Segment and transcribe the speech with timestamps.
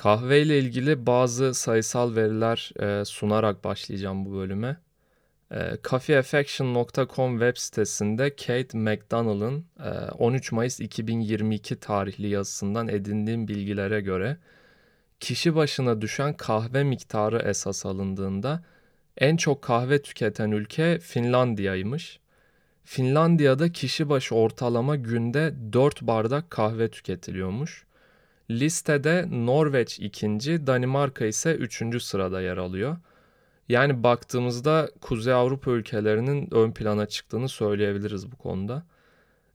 [0.00, 4.76] Kahve ile ilgili bazı sayısal veriler e, sunarak başlayacağım bu bölüme.
[5.52, 14.36] E, coffeeaffection.com web sitesinde Kate McDonald'ın e, 13 Mayıs 2022 tarihli yazısından edindiğim bilgilere göre
[15.20, 18.64] kişi başına düşen kahve miktarı esas alındığında
[19.18, 22.20] en çok kahve tüketen ülke Finlandiya'ymış.
[22.84, 27.89] Finlandiya'da kişi başı ortalama günde 4 bardak kahve tüketiliyormuş.
[28.50, 32.96] Listede Norveç ikinci, Danimarka ise üçüncü sırada yer alıyor.
[33.68, 38.82] Yani baktığımızda Kuzey Avrupa ülkelerinin ön plana çıktığını söyleyebiliriz bu konuda.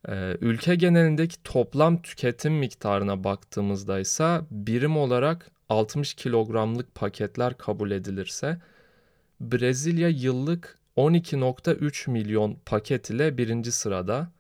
[0.10, 8.58] Ee, ülke genelindeki toplam tüketim miktarına baktığımızda ise birim olarak 60 kilogramlık paketler kabul edilirse
[9.42, 14.32] Brezilya yıllık 12.3 milyon paket ile birinci sırada.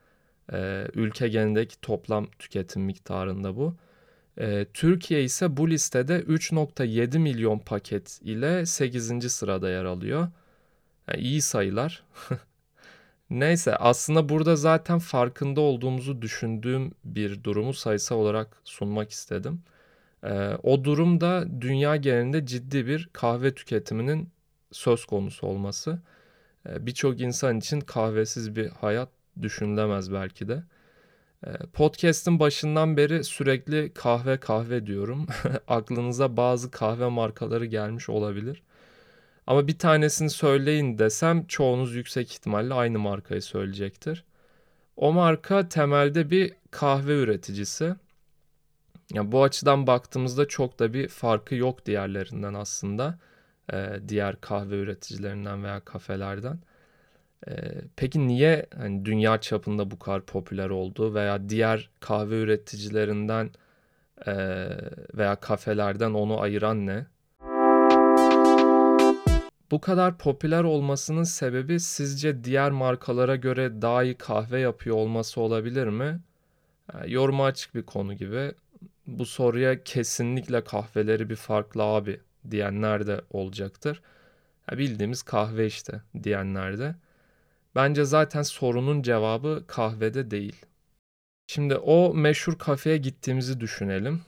[0.53, 3.75] Ee, ülke genelindeki toplam tüketim miktarında bu.
[4.39, 9.30] Ee, Türkiye ise bu listede 3.7 milyon paket ile 8.
[9.30, 10.28] sırada yer alıyor.
[11.08, 12.03] Yani iyi sayılar.
[13.30, 19.63] Neyse aslında burada zaten farkında olduğumuzu düşündüğüm bir durumu sayısal olarak sunmak istedim.
[20.23, 24.30] Ee, o durum da dünya genelinde ciddi bir kahve tüketiminin
[24.72, 26.02] söz konusu olması.
[26.69, 29.09] Ee, Birçok insan için kahvesiz bir hayat
[29.41, 30.63] düşünülemez belki de.
[31.45, 35.27] Ee, podcast'ın başından beri sürekli kahve kahve diyorum.
[35.67, 38.63] Aklınıza bazı kahve markaları gelmiş olabilir.
[39.47, 44.23] Ama bir tanesini söyleyin desem çoğunuz yüksek ihtimalle aynı markayı söyleyecektir.
[44.97, 47.95] O marka temelde bir kahve üreticisi.
[49.13, 53.19] Yani bu açıdan baktığımızda çok da bir farkı yok diğerlerinden aslında.
[53.73, 56.59] Ee, diğer kahve üreticilerinden veya kafelerden.
[57.47, 57.53] Ee,
[57.95, 63.49] peki niye hani dünya çapında bu kadar popüler oldu veya diğer kahve üreticilerinden
[64.28, 64.33] e,
[65.13, 67.05] veya kafelerden onu ayıran ne?
[69.72, 75.88] Bu kadar popüler olmasının sebebi sizce diğer markalara göre daha iyi kahve yapıyor olması olabilir
[75.88, 76.19] mi?
[76.94, 78.51] Yani yoruma açık bir konu gibi.
[79.07, 82.19] Bu soruya kesinlikle kahveleri bir farklı abi
[82.51, 84.01] diyenler de olacaktır.
[84.72, 86.95] Ya bildiğimiz kahve işte diyenler de.
[87.75, 90.66] Bence zaten sorunun cevabı kahvede değil.
[91.47, 94.22] Şimdi o meşhur kafeye gittiğimizi düşünelim.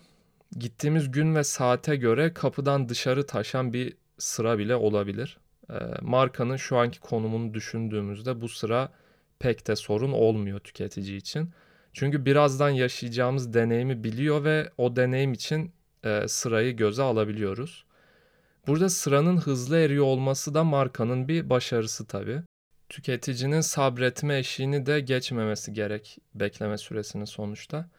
[0.58, 5.38] Gittiğimiz gün ve saate göre kapıdan dışarı taşan bir sıra bile olabilir.
[5.70, 8.92] E, markanın şu anki konumunu düşündüğümüzde bu sıra
[9.40, 11.50] pek de sorun olmuyor tüketici için.
[11.94, 15.72] Çünkü birazdan yaşayacağımız deneyimi biliyor ve o deneyim için
[16.04, 17.86] e, sırayı göze alabiliyoruz.
[18.68, 22.42] Burada sıranın hızlı eriyor olması da markanın bir başarısı tabii.
[22.90, 27.90] Tüketicinin sabretme eşiğini de geçmemesi gerek bekleme süresini sonuçta.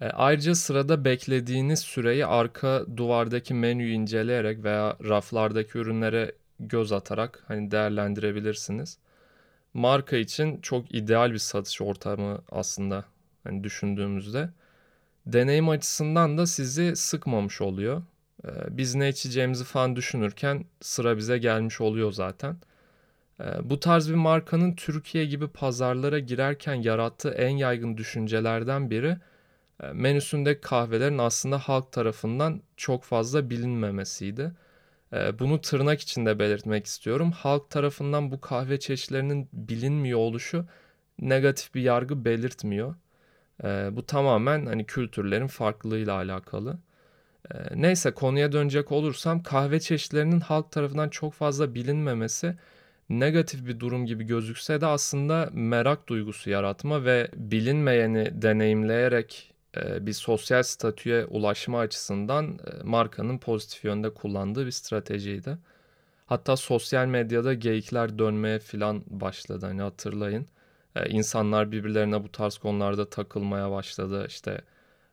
[0.00, 7.70] E, ayrıca sırada beklediğiniz süreyi arka duvardaki menüyü inceleyerek veya raflardaki ürünlere göz atarak hani
[7.70, 8.98] değerlendirebilirsiniz.
[9.74, 13.04] Marka için çok ideal bir satış ortamı aslında
[13.44, 14.50] hani düşündüğümüzde.
[15.26, 18.02] Deneyim açısından da sizi sıkmamış oluyor.
[18.44, 22.56] Ee, biz ne içeceğimizi falan düşünürken sıra bize gelmiş oluyor zaten.
[23.40, 29.16] Ee, bu tarz bir markanın Türkiye gibi pazarlara girerken yarattığı en yaygın düşüncelerden biri
[29.82, 34.52] e, menüsündeki kahvelerin aslında halk tarafından çok fazla bilinmemesiydi.
[35.12, 37.32] E, bunu tırnak içinde belirtmek istiyorum.
[37.32, 40.66] Halk tarafından bu kahve çeşitlerinin bilinmiyor oluşu
[41.20, 42.94] negatif bir yargı belirtmiyor.
[43.64, 46.78] E, bu tamamen hani kültürlerin farklılığıyla alakalı.
[47.74, 52.56] Neyse konuya dönecek olursam kahve çeşitlerinin halk tarafından çok fazla bilinmemesi
[53.10, 59.54] negatif bir durum gibi gözükse de aslında merak duygusu yaratma ve bilinmeyeni deneyimleyerek
[60.00, 65.58] bir sosyal statüye ulaşma açısından markanın pozitif yönde kullandığı bir stratejiydi.
[66.26, 70.46] Hatta sosyal medyada geyikler dönmeye filan başladı hani hatırlayın.
[71.06, 74.26] İnsanlar birbirlerine bu tarz konularda takılmaya başladı.
[74.28, 74.60] İşte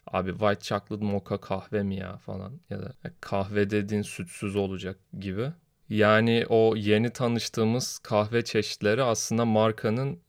[0.07, 5.51] abi white chocolate mocha kahve mi ya falan ya da kahve dediğin sütsüz olacak gibi.
[5.91, 10.19] Yani o yeni tanıştığımız kahve çeşitleri aslında markanın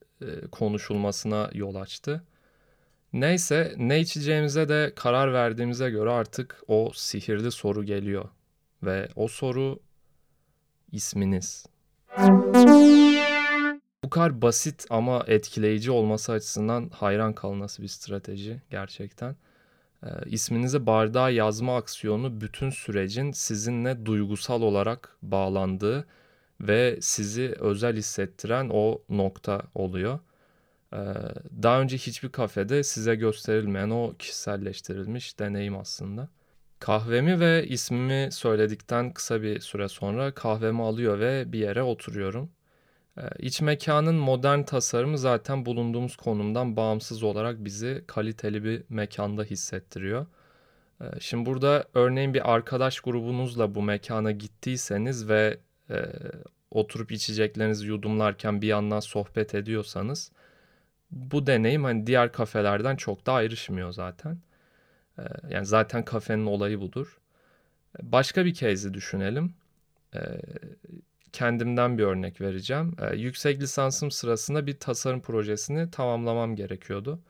[0.52, 2.24] konuşulmasına yol açtı.
[3.12, 8.28] Neyse ne içeceğimize de karar verdiğimize göre artık o sihirli soru geliyor.
[8.82, 9.78] Ve o soru
[10.92, 11.66] isminiz.
[14.04, 19.36] Bu kadar basit ama etkileyici olması açısından hayran kalınası bir strateji gerçekten.
[20.04, 26.06] Ee, isminizi bardağa yazma aksiyonu bütün sürecin sizinle duygusal olarak bağlandığı
[26.60, 30.18] ve sizi özel hissettiren o nokta oluyor.
[30.92, 30.96] Ee,
[31.62, 36.28] daha önce hiçbir kafede size gösterilmeyen o kişiselleştirilmiş deneyim aslında.
[36.78, 42.50] Kahvemi ve ismimi söyledikten kısa bir süre sonra kahvemi alıyor ve bir yere oturuyorum.
[43.18, 50.26] Eee, iç mekânın modern tasarımı zaten bulunduğumuz konumdan bağımsız olarak bizi kaliteli bir mekanda hissettiriyor.
[51.00, 55.58] Eee, şimdi burada örneğin bir arkadaş grubunuzla bu mekana gittiyseniz ve,
[55.90, 56.06] eee,
[56.70, 60.32] oturup içeceklerinizi yudumlarken bir yandan sohbet ediyorsanız
[61.10, 64.38] bu deneyim, hani, diğer kafelerden çok da ayrışmıyor zaten.
[65.18, 67.18] Eee, yani, zaten kafenin olayı budur.
[68.02, 69.54] Başka bir case'i düşünelim.
[70.14, 70.42] Eee,
[71.32, 72.96] kendimden bir örnek vereceğim.
[73.02, 77.20] Eee, yüksek lisansım sırasında bir tasarım projesini tamamlamam gerekiyordu.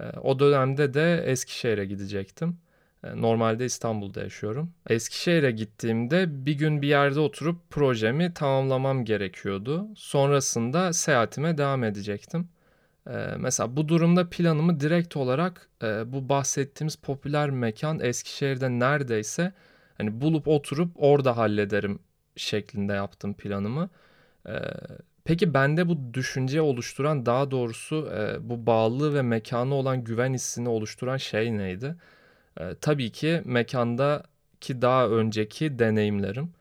[0.00, 2.58] Eee, o dönemde de Eskişehir'e gidecektim.
[3.04, 4.70] Eee, normalde İstanbul'da yaşıyorum.
[4.90, 9.88] Eskişehir'e gittiğimde bir gün bir yerde oturup projemi tamamlamam gerekiyordu.
[9.96, 12.48] Sonrasında seyahatime devam edecektim.
[13.08, 19.52] Eee, mesela bu durumda planımı direkt olarak, eee, bu bahsettiğimiz popüler mekân Eskişehir'de neredeyse,
[19.98, 21.98] hani, bulup oturup orada hallederim
[22.36, 23.90] şeklinde yaptım planımı.
[24.48, 24.62] Eee,
[25.24, 30.68] peki bende bu düşünceyi oluşturan, daha doğrusu, eee, bu bağlılığı ve mekâna olan güven hissini
[30.68, 31.96] oluşturan şey neydi?
[32.60, 36.52] Eee, tabii ki mekândaki daha önceki deneyimlerim.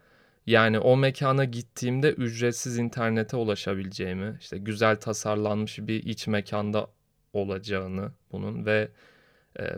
[0.47, 6.87] Yani o mekâna gittiğimde ücretsiz internete ulaşabileceğimi, işte, güzel tasarlanmış bir iç mekânda
[7.33, 8.89] olacağını bunun ve,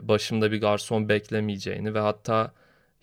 [0.02, 2.54] başımda bir garson beklemeyeceğini ve hatta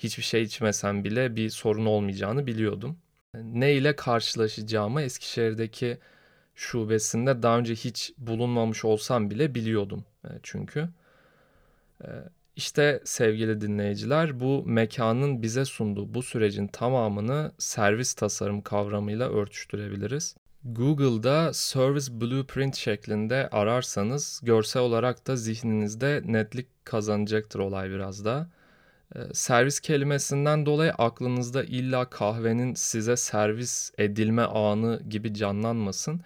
[0.00, 2.99] hiçbir şey içmesem bile bir sorun olmayacağını biliyordum.
[3.35, 5.99] Ne ile karşılaşacağımı Eskişehir'deki
[6.55, 10.88] şubesinde daha önce hiç bulunmamış olsam bile biliyordum, eee, çünkü.
[12.05, 12.11] Eee,
[12.56, 20.37] işte sevgili dinleyiciler, bu mekânın bize sunduğu bu sürecin tamamını servis tasarım kavramıyla örtüştürebiliriz.
[20.64, 28.46] Google'da "service blueprint" şeklinde ararsanız görsel olarak da zihninizde netlik kazanacaktır olay biraz daha.
[29.16, 36.20] Eee, servis kelimesinden dolayı aklınızda illa kahvenin size servis edilme anı gibi canlanmasın.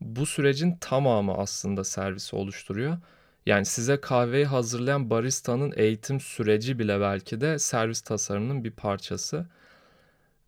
[0.00, 2.98] Bu sürecin tamamı aslında servisi oluşturuyor.
[3.46, 9.46] Yani size kahveyi hazırlayan barista'nın eğitim süreci bile belki de servis tasarımının bir parçası.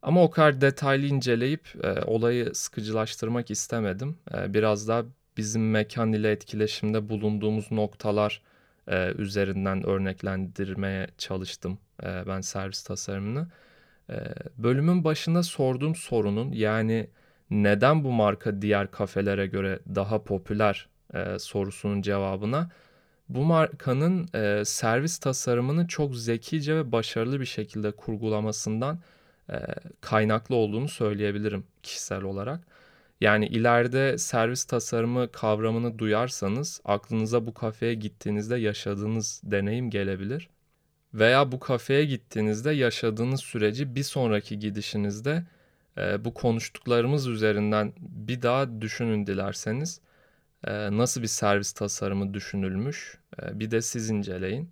[0.02, 4.18] Ama o kadar detaylı inceleyip, eee, olayı sıkıcılaştırmak istemedim.
[4.34, 5.04] Eee, biraz daha
[5.36, 8.42] bizim mekân ile etkileşimde bulunduğumuz noktalar,
[8.90, 13.48] eee, üzerinden örneklendirmeye çalıştım, eee, ben servis tasarımını.
[14.10, 17.10] Eee, bölümün başında sorduğum sorunun, yani,
[17.50, 22.70] "Neden bu marka diğer kafelere göre daha popüler?" eee, sorusunun cevabına
[23.28, 29.00] bu markanın, eee, servis tasarımını çok zekice ve başarılı bir şekilde kurgulamasından,
[29.50, 29.66] eee,
[30.00, 32.60] kaynaklı olduğunu söyleyebilirim kişisel olarak.
[33.20, 40.48] Yani ileride servis tasarımı kavramını duyarsanız aklınıza bu kafeye gittiğinizde yaşadığınız deneyim gelebilir
[41.14, 45.44] veya bu kafeye gittiğinizde yaşadığınız süreci bir sonraki gidişinizde,
[45.98, 50.00] eee, bu konuştuklarımız üzerinden bir daha düşünün dilerseniz.
[50.66, 54.70] Eee, nasıl bir servis tasarımı düşünülmüş, eee, bir de siz inceleyin.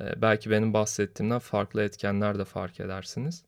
[0.00, 3.44] Eee, belki benim bahsettiğimden farklı etkenler de fark edersiniz.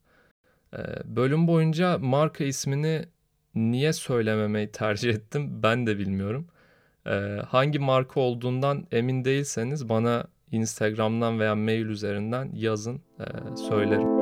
[0.73, 3.06] Eee, bölüm boyunca marka ismini
[3.55, 6.46] niye söylememeyi tercih ettim ben de bilmiyorum.
[7.06, 13.27] Eee, hangi marka olduğundan emin değilseniz bana Instagram'dan veya mail üzerinden yazın, eee,
[13.69, 14.19] söylerim.